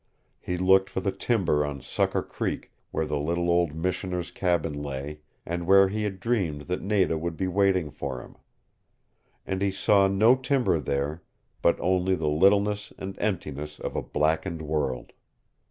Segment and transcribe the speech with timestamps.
[0.39, 5.19] He looked for the timber on Sucker Creek where the little old Missioner's cabin lay,
[5.45, 8.35] and where he had dreamed that Nada would be waiting for him.
[9.45, 11.21] And he saw no timber there
[11.61, 15.11] but only the littleness and emptiness of a blackened world.